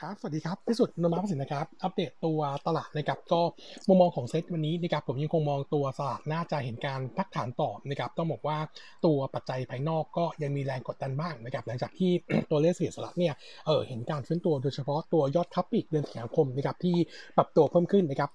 [0.00, 3.40] ครับสวัสดีครับพิสุทธิ์นมาประสิทร์นะครับ อัปเดตตัวตลาดนะครับ ก็
[3.88, 8.58] มุมมองของเซตวันนี้นะครับ ผมยังคงมองตัวตลาดน่าจะเห็นการพักฐานต่อนะครับ ต้องบอกว่า
[9.06, 12.10] ตัวปัจจัยภายนอกก็ยังมีแรงกดดันบ้างนะครับ หลังจากที่
[12.50, 13.34] ตัวเลขเศรษฐกิจสหรัฐเนี่ย
[13.66, 16.96] เออเห็นการฟื้นตัวโดยเฉพาะตัวยอดค้าปลีกเดือนสิงหาคมนะครับที่
[17.36, 18.30] ปรับตัวเพิ่มขึ้นนะครับ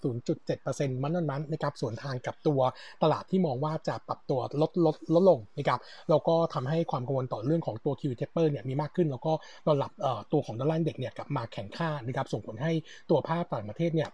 [0.50, 2.60] 0.7%มันนั้นนะครับ สวนทางกับตัว
[3.04, 5.80] ตลาดที่มองว่าจะปรับตัวลดลดลดลงนะครับ
[6.10, 9.32] แล้วก็ทำให้ความกังวลต่อเรื่องของตัว QE taper เนี่ยมีมากขึ้น แล้วก็
[9.68, 12.72] ตลับเอ่อตัวของดอลลาร์เด็กเนี่ยกลับมาแข่งค่านะครับส่งผลให้
[13.10, 14.10] ตัวภาพต่างประเทศเนี่ย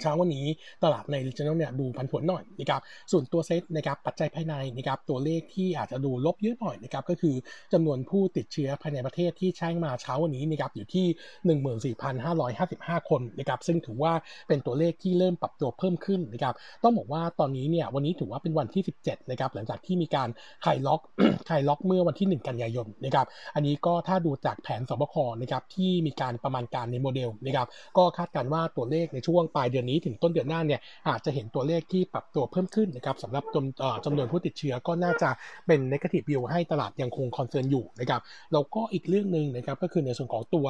[0.00, 0.46] เช้าวันนี้
[0.84, 2.80] ตลาดใน regional เนี่ยดูผันผวนหน่อยนะครับ
[3.12, 7.34] ส่วนตัวเซตนะครับปัจจัยภายในนะครับตัวเลขที่อาจจะดูลบเยอะหน่อยนะครับก็คือ
[7.72, 11.92] จำนวนผู้ติดเชื้อภายในประเทศที่แช่งมาเช้าวันนี้นะครับอยู่ที่
[12.30, 14.12] 14,555 คนนะครับซึ่งถือว่า
[14.48, 20.28] เป็นตัวเลขที่เริ่มปรับตัวเพิ่มขึ้นนะครับต้องบอกว่าตอนนี้เนี่ยวันนี้ถือว่าเป็นวันที่ 17นะครับหลังจากที่มีการ
[20.64, 21.00] คลายล็อก
[21.48, 35.30] คลายล็อกเมื่อวันที่ 1 กันยายนนะครับอันนี้ก็ถ้าดูจากแผนศบคนะครับที่มีการประมาณการในโมเดลนะครับก็คาดการณ์ว่าตัวเลขในช่วงปลายเดือนนี้ถึงต้นเดือนหน้าเนี่ยอาจจะเห็นตัวเลขที่ปรับตัวเพิ่มขึ้นนะครับสำหรับจำจำนวนผู้ติดเชื้อก็น่าจะ
[35.66, 38.20] เป็น negative view ให้ตลาดยังคง concern อยู่นะครับ
[38.52, 40.66] แล้วก็อีกเรื่องหนึ่งนะครับก็คือในส่วนของตัว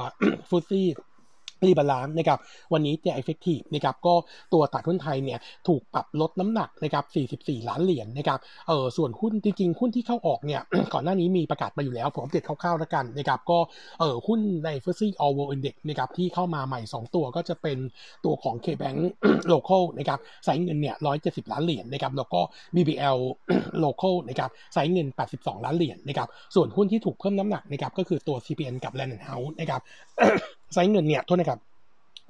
[0.48, 2.38] FTSE rebalance นะครับ
[2.72, 4.14] วันนี้เนี่ย effective นะครับก็
[4.52, 7.04] ตัวตลาดหุ้นไทยเนี่ยถูกปรับลดน้ำหนักนะครับ
[7.44, 10.60] 44 ล้านเหรียญนะครับเออส่วนหุ้นจริงๆหุ้นที่เข้าออกเนี่ย
[10.92, 13.58] ก่อนหน้านี้มีประกาศมาอยู่แล้วผมอัปเดตคร่าวๆแล้วกันนะครับก็
[14.00, 17.78] เออหุ้นใน FTSE All-World Index นะครับที่เข้ามาใหม่ 2 ตัวก็จะเป็น
[18.24, 18.98] ตัวของ K-Bank
[19.52, 22.40] Local นะครับใส่เงินเนี่ย170 ล้านเหรียญนะครับแล้วก็
[22.74, 23.18] BBL
[23.84, 29.80] Local นะครับใส่เงิน 82 ล้านเหรียญนะครับส่วนหุ้นที่ถูกเพิ่มน้ำหนักนะครับก็คือตัว CPN กับ Land House นะครับ
[30.72, 31.58] ไซส์เงินเนี่ยโทษนะครับ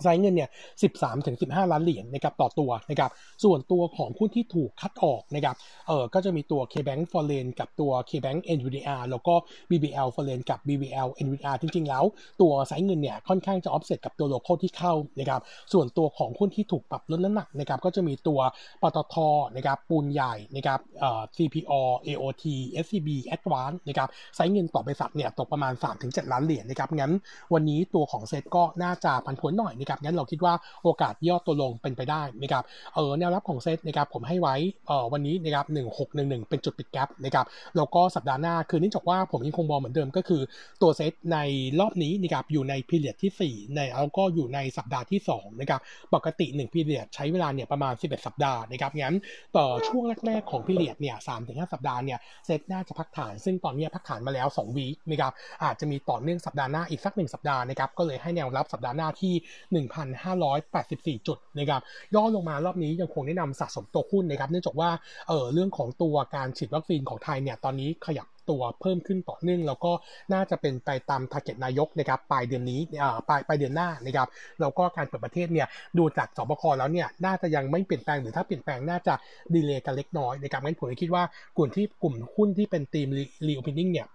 [0.03, 0.51] ไซส์เงินเนี่ย
[0.89, 3.11] 13ถึง15 ล้านเหรียญนะครับต่อตัวนะครับ
[3.45, 5.57] ส่วนตัวของหุ้นที่ถูกคัดออกนะครับ
[5.89, 9.35] เออก็จะมีตัว KBank f o r e i g n กับตัว KBank NVDR แล้วก็
[9.71, 12.05] BBL f o r e i g n กับ BBL NVDR จริงๆ แล้ว
[12.41, 15.41] ตัวไซส์เงินเนี่ยค่อนข้างจะ offset กับตัว local ที่เข้านะครับ
[15.73, 18.41] ส่วนตัวของหุ้นที่ถูกปรับลดน้ำหนักนะครับก็จะมีตัว
[18.83, 19.15] ปตท
[19.57, 21.73] นะครับปูนใหญ่นะครับเอ่อ CPALL
[22.07, 22.45] AOT
[22.85, 25.73] SCB Advance นะครับไซส์เงินต่อบริษัทเนี่ยตกประมาณ
[26.03, 27.13] 3-7 ล้านเหรียญนะครับงั้น
[27.55, 30.55] วันนี้ตัวของเซตก็น่าจะผันผวนหน่อยนะครับงั้นเราคิดว่า
[30.85, 34.55] โอกาสย่อตัวลงเป็นไปได้นะครับเออแนวรับของเซตนะครับผมให้ไว้
[34.87, 35.67] เออวันนี้นะครับ
[36.07, 40.43] 1611เป็นจุดปิด gap นะครับแล้วก็สัปดาห์หน้าคือเนื่องจากว่าผมยังคงมองเหมือนเดิมก็คือ
[40.83, 41.39] ตัวเซตใน
[41.81, 45.81] รอบนี้นะครับอยู่ใน period ที่ 4 ในแล้วก็อยู่ในสัปดาห์ที่2นะครับ
[46.15, 49.17] ปกติ1 period ใช้เวลาเนี่ยประมาณ 11 สัปดาห์นะครับงั้น
[49.57, 55.33] ต่อช่วงแรกๆของ period เนี่ย3-5สัปดาห์เนี่ยเซตน่าจะพักฐาน ซึ่งตอนนี้พักฐานมาแล้ว2 week นะครับ
[55.65, 59.35] อาจจะมีต่อเนื่องสัปดาห์หน้าอีกสักหนึ่งสัปดาห์นะครับก็เลยให้แนวรับสัปดาห์หน้าที่
[59.79, 61.81] 1,584 จุดนะครับ
[62.15, 64.91] ย่อลงมารอบนี้ยังคงแนะนำสะสมตัวหุ้นนะครับเนื่องจากว่า
[65.29, 69.93] เออเรื่องของตัวการฉีดวัคซีนของไทยเนี่ยตอนนี้ขยับตัวเพิ่มขึ้นต่อเนื่องแล้วก็
[70.33, 74.29] น่าจะเป็นไปตาม target นายกนะครับปลายเดือนนี้อ่าปลายปลายเดือนหน้านะครับ
[74.61, 75.67] แล้วก็การเปิดประเทศเนี่ย
[75.99, 79.15] ดูจากสบคแล้วเนี่ยน่าจะยังไม่เปลี่ยนแปลงหรือถ้าเปลี่ยนแปลงน่าจะ
[79.55, 81.23] ดีเลย์กันเล็กน้อยนะครับงั้นผมคิดว่า
[81.57, 83.09] กลุ่มที่กลุ่มหุ้นที่เป็นทีม
[83.47, 84.07] รีโอเพนนิ่งเนี่ย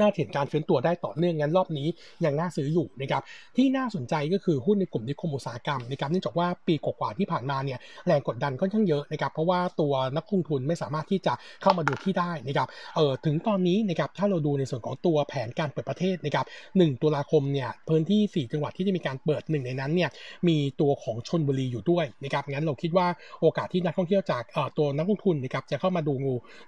[0.00, 1.88] น่าเห็นการฟื้นตัวได้ต่อเนื่องงั้นรอบนี้
[2.24, 3.22] ยังน่าซื้ออยู่นะครับ
[3.56, 16.46] ที่น่าสนใจก็คือหุ้นในกลุ่มนิคมอุตสาหกรรมนะครับเนื่องจากว่าปีกว่าที่ผ่านมาเนี่ยแรงกดดันค่อนข้างเยอะนะครับเพราะว่าตัวนักลงทุนไม่สามารถที่จะเข้ามาดูที่ได้นะครับเออถึงตอนนี้นะครับถ้าเราดูในส่วนของตัวแผนการเปิดประเทศนะครับ
[16.78, 20.10] 1ตุลาคมเนี่ยพื้นที่ 4 จังหวัดที่จะมีการเปิดหนึ่งในนั้นเนี่ย
[20.48, 23.06] มีตัวของชนบุรีอยู่ด้วยนะครับงั้นเราคิดว่า
[23.40, 26.14] โอกาสที่นักท่องเที่ยวจากเอ่อตัวนักลงทุนนะครับจะเข้ามาดู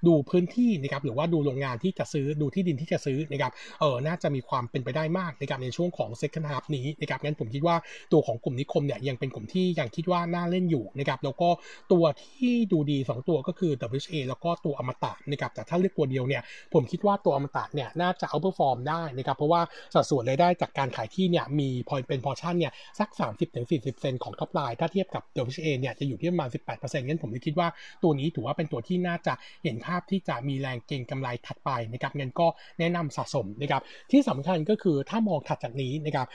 [0.07, 7.77] ดูพื้นที่นะครับหรือว่าดูโรงงานที่จะซื้อดูที่ดินที่จะซื้อนะครับเออน่าจะมีความเป็นไปได้มากในการในช่วงของ second half นี้นะครับงั้นผมคิดว่า
[8.13, 11.49] ตัวของกลุ่มนิคมเนี่ยยังเป็นกลุ่มที่ยังคิดว่าน่าเล่นอยู่นะครับแล้วก็
[11.93, 16.43] ตัวที่ดูดี 2 ตัวก็คือ WHA แล้วก็ตัวอมตะนะครับแต่ถ้าเลือกตัวเดียวเนี่ย
[16.75, 19.61] ผมคิดว่าตัวอมตะเนี่ยน่าจะ outperform ได้นะครับเพราะว่า
[19.95, 23.09] สัดส่วนรายได้จากการขายที่เนี่ยมีพอเป็นพอชั่นเนี่ยสัก
[23.57, 27.69] 30-40เปอร์เซ็นต์ของ top line ถ้าเทียบกับ WHA เนี่ยจะอยู่ที่ประมาณ 18%งั้นผมคิดว่า
[28.03, 32.47] ตัวนี้ถือว่าเป็นตัวที่น่าจะเห็นภาพที่จะมีแรงเก็งกำไรถัดไปนะครับงั้นก็
[32.79, 36.27] แนะนำสะสมนะครับที่สำคัญก็คือถ้ามองถัดจากนี้นะครับ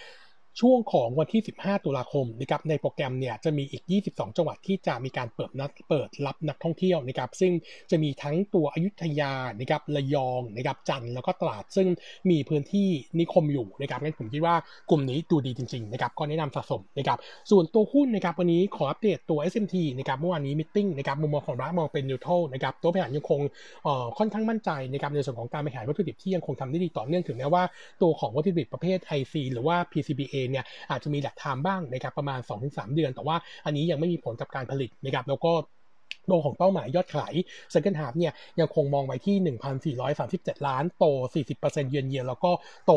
[0.60, 7.54] ช่วงของวันที่ 15 ตุลาคมนะครับในโปรแกรมเนี่ยจะมีอีก 22 จังหวัดที่จะมีการเปิดนัดเปิดรับนักท่องเที่ยวนะครับซึ่ง
[7.92, 11.88] จะมีทั้งตัวอยุธยานะครับระยองนะครับจันทร์แล้วก็ตราด ซึ่ง
[12.30, 12.88] มีพื้นที่
[13.20, 14.56] นิคมอยู่นะครับงั้นผมคิดว่า
[14.90, 17.18] กลุ่มนี้ดูดีจริงๆนะครับก็แนะนำสะสมนะครับ
[17.52, 23.42] ส่วนตัวหุ้นนะครับวันนี้ขออัปเดตตัว SMT นะครับเมื่อวานนี้มิ팅นะครับมุมมองของร้านมองเป็นนิวโตรนะครับตัวบริหารยังคง
[23.84, 27.64] เอ่อค่อนข้างมั่นใจนะครับในส่วนของการบริหารวัตถุดิบที่ยังคงทำได้ดีต่อเนื่องถึงแม้ว่า
[28.02, 35.52] ตัวของวัตถุดิบประเภท IC หรือว่า PCBA เนี่ยอาจจะมีแหลกไทม์บ้างนะครับประมาณ 2-3 เดือน แต่ว่าอันนี้ยังไม่มีผลกับการผลิตนะครับแล้วก็
[36.32, 37.34] ตัวของเป้าหมายยอดขาย
[37.74, 39.36] second half เนี่ยยังคงมองไว้ที่
[40.02, 41.06] 1,437 ล้าน โต
[41.50, 42.52] 40%เยือนเยียแล้วก็
[42.86, 42.92] โต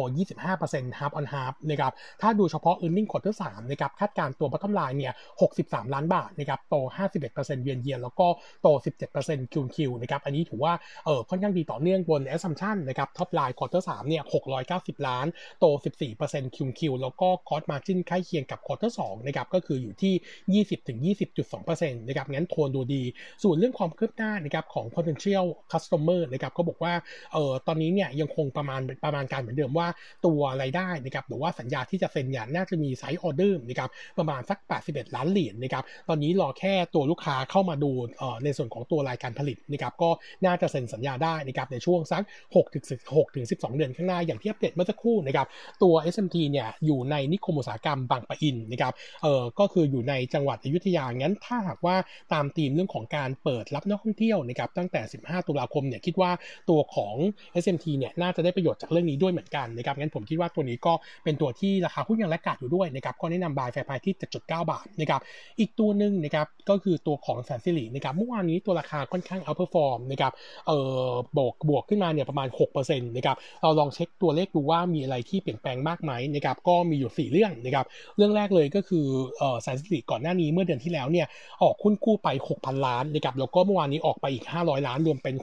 [0.46, 1.92] 25% half on half นะครับ
[2.22, 5.12] ถ้าดูเฉพาะ earning quarter 3นะครับคาดการตัว bottom line เนี่ย
[5.52, 6.76] 63 ล้านบาทนะครับโต
[7.20, 8.26] 51%เยือนเยียแล้วก็
[8.62, 8.68] โต
[9.14, 10.72] 17% QQ นะครับอันนี้ถือว่า
[11.04, 14.22] เออค่อนข้างดีต่อเนื่องบน assumption นะครับ top line quarter 3เนี่ย
[14.64, 15.26] 690 ล้าน
[15.60, 15.64] โต
[16.12, 20.64] 14% QoQ แล้วก็ gross margin ใกล้เคียงกับ quarter 2นะครับก็คืออยู่ที่
[21.12, 23.02] 20-20.2%นะครับงั้นโทนดูดี
[23.42, 26.94] ส่วนเรื่องความคืบหน้านะครับของ potential customer นะครับก็บอกว่า
[27.32, 29.88] เอ่อตอนนี้เนี่ยยังคงประมาณประมาณการเหมือนเดิมว่า
[30.26, 34.58] ตัวรายได้นะครับหรือว่าสัญญาที่จะเซ็นเนี่ยน่าจะมี size order นะครับประมาณสัก
[34.88, 40.10] 81 ล้านเหรียญนะครับตอนนี้รอแค่ตัวลูกค้าเข้ามาดูเอ่อในส่วนของตัวรายการผลิตนะครับก็
[40.44, 42.22] น่าจะเซ็นสัญญาได้นะครับในช่วงสัก
[42.54, 42.84] 6ถึง
[43.16, 45.46] 6ถึง12 เดือนข้างหน้าอย่างที่อัปเดตเมื่อสักครู่นะครับ
[45.82, 48.92] ตัว SMT เนี่ยอยู่ในนิคมอุตสาหกรรมบางปะอินนะครับ
[49.22, 51.96] เอ่อก็คืออยู่ในจังหวัดอยุธยางั้นถ้าหากว่า
[52.32, 56.30] ตามธีมเรื่องของการเปิดรับนักท่องเที่ยวนะครับตั้งแต่ 15 ตุลาคมเนี่ยคิดว่า
[56.70, 57.14] ตัวของ
[57.62, 60.92] SMT เนี่ยน่าจะได้ประโยชน์จากเรื่องนี้ด้วยเหมือนกันนะครับงั้นผมคิดว่าตัวนี้ก็
[61.24, 65.20] เป็นตัวที่ราคาหุ้นยัง laggard อยู่ด้วยนะครับก็แนะนำ buy fair price ที่7.9 บาทนะครับ
[65.60, 70.32] อีกตัวหนึ่งนะครับก็คือตัวของแสนสิรินะครับเมื่อวานนี้ตัวราคาค่อนข้าง outperform นะครับ
[70.66, 70.78] เอ่
[71.08, 79.06] อบวกบวกขึ้นมาเนี่ยประมาณ6%นะครับเราลองเช็คตัวเลขดูว่ามีอะไรที่เปลี่ยนแปลงมากไหมนะครับก็มีอยู่ 4 เรื่องนะครับเรื่องแรกเลยก็คือ
[79.38, 81.26] เอ่อแสนสิริก่อนหน้านี้เมื่อเดือนที่แล้วเนี่ย
[81.62, 85.34] ออกหุ้นกู้ไป 6,000ล้านนะครับแล้วก็เมื่อวานนี้ออกไปอีก 500 ล้านรวมเป็น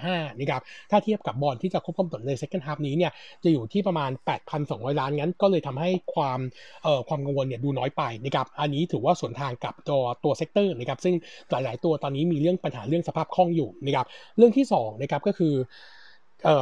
[0.00, 3.12] 6,500นะครับถ้าเทียบกับบอลที่จะครบกำหนดใน second half นี้เนี่ย
[3.44, 4.10] จะอยู่ที่ประมาณ
[4.54, 6.40] 8,200 ล้านงั้น ก็เลยทำให้ความ
[6.82, 11.14] เอ่อความกังวลเนี่ยดูน้อยไปนะครับอันนี้ถือว่าสวนทางกับตัวตัว sector นะครับซึ่ง
[11.50, 14.06] หลาย ๆ ตัวตอนนี้มีเรื่องปัญหาเรื่องสภาพคล่องอยู่นะครับ
[14.36, 15.54] เรื่องที่2นะครับก็คือ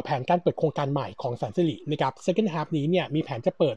[0.04, 3.76] แผนการเปิดโครงการใหม่ของแสนสิรินะครับ second half นี้เนี่ยมีแผนจะเปิด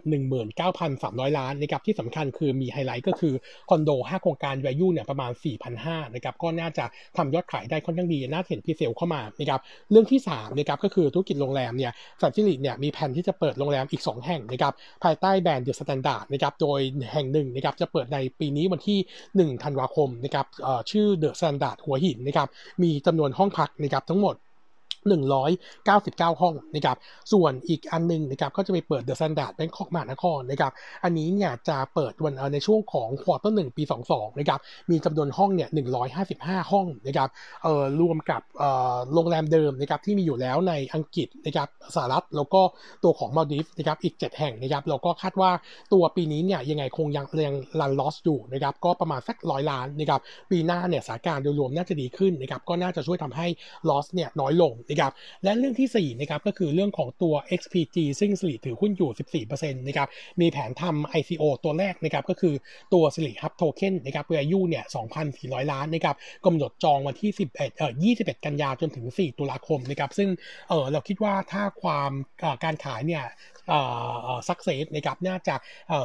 [0.68, 3.34] 19,300 ล้านนะครับที่สำคัญคือมีไฮไลท์ก็คือ
[3.70, 5.32] คอนโด 5 โครงการ value เนี่ยประมาณ
[5.74, 6.86] 4,500นะครับก็น่าจะ
[7.18, 9.60] ทำยอดขายได้ค่อนข้างดี น่าเห็น presale เข้ามานะครับ
[9.92, 14.74] เรื่องที่3นะครับก็คือธุรกิจโรงแรมเนี่ยแสนสิริเนี่ยมีแผนที่จะเปิดโรงแรมอีก 2 แห่งนะครับ
[15.04, 16.80] ภายใต้แบรนด์ The Standard นะครับโดย
[17.14, 19.00] แห่งหนึ่งนะครับจะเปิดในปีนี้วันที่
[19.54, 20.46] 1 ธันวาคมนะครับ
[20.92, 22.48] ชื่อ The Standard หัวหินนะครับ
[22.84, 24.36] มีจำนวนห้องพักนะครับทั้งหมด
[25.08, 26.98] 199 ห้องนะครับ
[27.32, 30.72] ส่วนอีกอันนึงนะครับก็จะไปเปิด The Standard Bangkok มหานครนะครับ
[31.04, 34.60] อันนี้เนี่ยจะเปิดวันในช่วงของ quarter หนึ่งปี 22นะครับ
[34.90, 35.70] มีจำนวนห้องเนี่ย
[36.20, 37.30] 155 ห้องนะครับ
[37.64, 42.62] เอ่อรวมกับเอ่อโรงแรมเดิมนะครับที่มีอยู่แล้วในอังกฤษนะครับสหรัฐแล้วก็
[43.04, 45.52] ตัวของมาดิฟนะครับอีก 7 แห่งนะครับเราก็คาดว่า
[45.94, 50.22] ตัวปีนี้เนี่ยยังไงคงยังยังรันลอสอยู่นะครับก็ประมาณสักร้อยล้านนะครับ
[50.52, 53.48] ปีหน้าเนี่ยสถานการณ์โดยรวมน่าจะดีขึ้นนะครับก็น่าจะช่วยทำให้
[53.90, 55.12] ลอสเนี่ยน้อยลงนะครับ
[55.44, 60.08] และเรื่องที่4นะครับก็คือเรื่องของตัว XPG ซึ่งสิริถือหุ้นอยู่ 14%นะครับ
[60.42, 62.54] มีแผนทำ ICO ตัวแรกนะครับก็คือ
[62.94, 64.84] ตัวสิริฮับโทเค็นนะครับเวอายุเนี่ย
[65.28, 66.16] 2,400 ล้านนะครับ
[66.46, 70.30] กำหนดจองวันที่ 11เอ่อ21 กันยาจนถึง 4 ตุลาคมนะครับซึ่ง
[70.70, 72.12] เออเราคิดว่าถ้าความ
[72.64, 73.24] การขายเนี่ย
[74.48, 75.56] สักเซสนะครับน่าจะ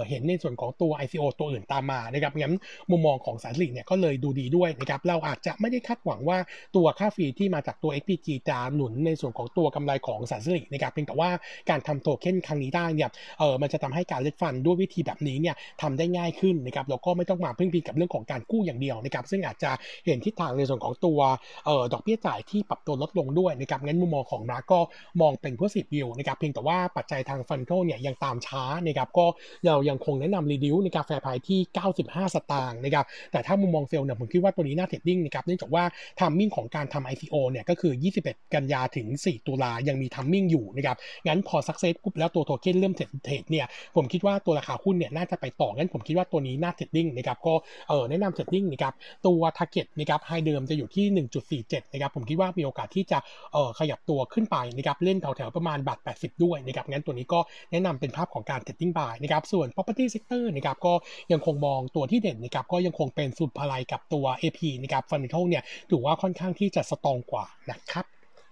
[0.08, 2.54] เห็นในส่วนของตัว ICO ตัวอื่นตามมานะครับงั้น
[2.90, 6.38] มุมมองของสารสิริเนี่ยก็เลยดูดีด้วยนะครับเราอาจจะไม่ได้คาดหวังว่า
[6.76, 11.30] ตัวค่าฟรีที่มาจากตัว XPG จะหนุนในส่วนของตัวกำไรของสารสิรินะครับเพียงแต่ว่า
[11.70, 19.70] การทำโทเค็นครั้งนี้ได้เนี่ยเออมันจะทำให้การเล็ดฟันด้วยวิธีแบบนี้เนี่ยทำได้ง่ายขึ้นนะครับแล้วก็ไม่ต้องมาพึ่งพิงกับเรื่องของการกู้อย่างเดียวนะครับซึ่งอาจจะ
[20.06, 21.18] เห็นทิศทางในส่วนของตัว
[21.66, 24.78] เออดอกเบี้ยจ่ายที่ปรับตัวลดลงด้วยนะครับงั้นมุมมองของมาก็
[25.20, 29.26] มองเป็นเพื่อสิบวิวนะครับเพียงแต่ว่าปัจจัยทางฟันโกเนี่ยยังตามช้านะครับก็
[29.66, 31.60] เรายังคงแนะนำรีดิวในกาแฟพายที่
[31.98, 35.84] 95 สตางค์นะครับแต่ถ้ามุมมองเซลล์เนี่ยผมคิดว่าตัวนี้น่าเทรดดิ้งนะครับเนื่องจากว่า
[36.18, 37.92] ทามมิ่งของการทำ ICO เนี่ยก็คือ
[38.24, 43.66] 21 กันยาถึง 4 ตุลายังมีทามมิ่งอยู่นะครับ งั้นพอสักเซสปุ๊บแล้วตัวโทเค็นเริ่มเทรดเนี่ย
[43.96, 47.54] ผมคิดว่าตัวราคาหุ้นเนี่ยน่าจะไปต่อ งั้นผมคิดว่าตัวนี้น่าเทรดดิ้งนะครับ ก็
[47.88, 48.94] เออแนะนำ trading นะครับ
[49.26, 53.18] ตัว target นะครับ high เดิมจะอยู่ที่ 1.47 นะครับ ผมคิดว่ามีโอกาสที่จะ
[53.52, 57.40] เออขยับตัวขึ้นไปนะครับ เล่นแถวๆประมาณบาท80 ด้วยนะครับ งั้นตัวนี้ก็
[57.72, 60.94] แนะนำเป็นภาพของการ trading buy นะครับ ส่วน property sector นะครับ ก็
[61.32, 68.04] ยังคงมองตัวที่เด่นนะครับ ก็ยังคงเป็นศุภาลัยกับตัว AP นะครับ fundamental เนี่ยถือว่าค่อนข้างที่จะ strong กว่านะครับ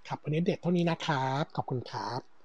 [0.09, 2.21] ครับวันนี้เด็ดเท่านี้นะครับ ขอบคุณครับ